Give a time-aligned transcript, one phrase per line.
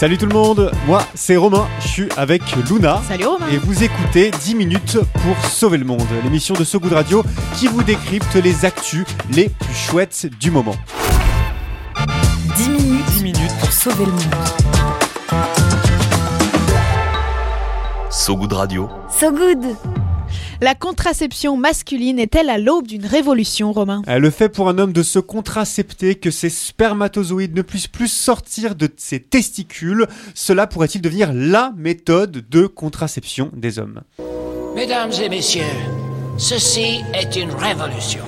[0.00, 2.40] Salut tout le monde, moi c'est Romain, je suis avec
[2.70, 3.02] Luna.
[3.06, 3.46] Salut Romain.
[3.52, 7.22] Et vous écoutez 10 minutes pour sauver le monde, l'émission de So Good Radio
[7.56, 10.74] qui vous décrypte les actus les plus chouettes du moment.
[12.56, 14.22] 10 minutes, 10 minutes pour sauver le monde.
[18.08, 18.88] So Good Radio.
[19.10, 19.76] So Good.
[20.62, 25.02] La contraception masculine est-elle à l'aube d'une révolution, Romain Le fait pour un homme de
[25.02, 31.32] se contracepter que ses spermatozoïdes ne puissent plus sortir de ses testicules, cela pourrait-il devenir
[31.32, 34.02] la méthode de contraception des hommes?
[34.74, 35.62] Mesdames et messieurs,
[36.36, 38.20] ceci est une révolution.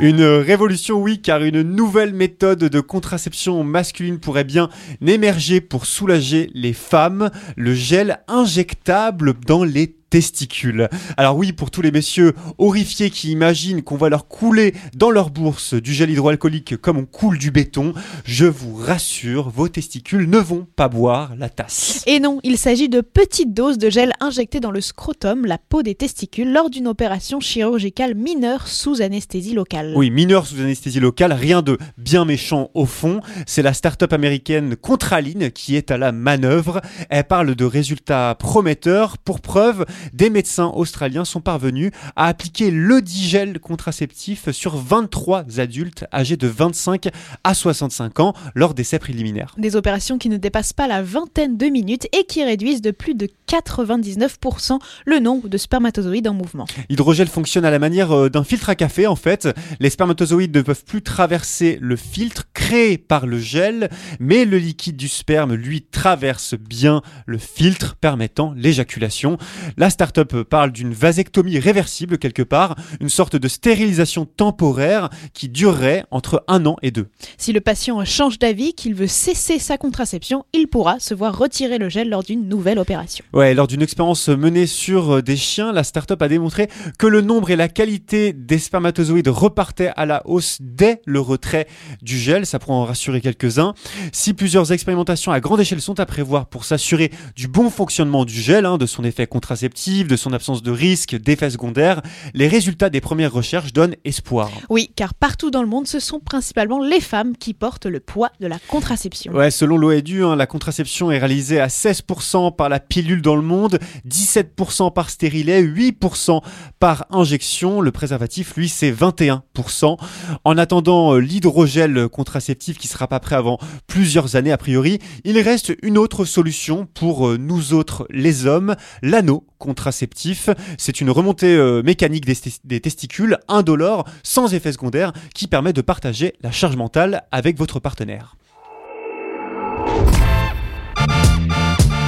[0.00, 4.70] Une révolution, oui, car une nouvelle méthode de contraception masculine pourrait bien
[5.06, 10.88] émerger pour soulager les femmes, le gel injectable dans les testicules.
[11.16, 15.30] Alors oui, pour tous les messieurs horrifiés qui imaginent qu'on va leur couler dans leur
[15.30, 20.38] bourse du gel hydroalcoolique comme on coule du béton, je vous rassure, vos testicules ne
[20.38, 22.02] vont pas boire la tasse.
[22.06, 25.82] Et non, il s'agit de petites doses de gel injectées dans le scrotum, la peau
[25.82, 29.92] des testicules, lors d'une opération chirurgicale mineure sous anesthésie locale.
[29.96, 33.20] Oui, mineur sous anesthésie locale, rien de bien méchant au fond.
[33.46, 36.80] C'est la start-up américaine Contraline qui est à la manœuvre.
[37.10, 39.18] Elle parle de résultats prometteurs.
[39.18, 46.04] Pour preuve, des médecins australiens sont parvenus à appliquer le digel contraceptif sur 23 adultes
[46.12, 47.08] âgés de 25
[47.44, 49.54] à 65 ans lors d'essais préliminaires.
[49.58, 53.14] Des opérations qui ne dépassent pas la vingtaine de minutes et qui réduisent de plus
[53.14, 56.66] de 99% le nombre de spermatozoïdes en mouvement.
[56.88, 59.48] L'hydrogel fonctionne à la manière euh, d'un filtre à café en fait.
[59.80, 63.90] Les spermatozoïdes ne peuvent plus traverser le filtre créé par le gel,
[64.20, 69.38] mais le liquide du sperme lui traverse bien le filtre permettant l'éjaculation.
[69.76, 76.04] La start-up parle d'une vasectomie réversible quelque part, une sorte de stérilisation temporaire qui durerait
[76.10, 77.08] entre un an et deux.
[77.38, 81.78] Si le patient change d'avis, qu'il veut cesser sa contraception, il pourra se voir retirer
[81.78, 83.24] le gel lors d'une nouvelle opération.
[83.32, 86.68] Ouais, lors d'une expérience menée sur euh, des chiens, la start-up a démontré
[86.98, 91.66] que le nombre et la qualité des spermatozoïdes repartaient à la hausse dès le retrait
[92.02, 92.46] du gel.
[92.46, 93.74] Ça pourrait en rassurer quelques-uns.
[94.12, 98.34] Si plusieurs expérimentations à grande échelle sont à prévoir pour s'assurer du bon fonctionnement du
[98.40, 102.00] gel, hein, de son effet contraceptif, de son absence de risque, d'effets secondaires,
[102.32, 104.50] les résultats des premières recherches donnent espoir.
[104.70, 108.30] Oui, car partout dans le monde, ce sont principalement les femmes qui portent le poids
[108.40, 109.32] de la contraception.
[109.34, 113.42] Ouais, selon l'OEDU, hein, la contraception est réalisée à 16% par la pilule dans le
[113.42, 113.78] monde,
[114.08, 116.40] 17% par stérilet, 8%
[116.80, 117.82] par injection.
[117.82, 119.98] Le préservatif, lui, c'est 21%.
[120.44, 125.38] En attendant euh, l'hydrogel contraceptif qui sera pas prêt avant plusieurs années a priori, il
[125.38, 130.48] reste une autre solution pour euh, nous autres les hommes, l'anneau contraceptif.
[130.78, 135.74] C'est une remontée euh, mécanique des, tes- des testicules, indolore, sans effet secondaire, qui permet
[135.74, 138.36] de partager la charge mentale avec votre partenaire.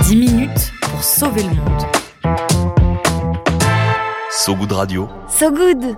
[0.05, 1.83] 10 minutes pour sauver le monde.
[4.31, 5.09] So Good Radio.
[5.29, 5.97] So Good.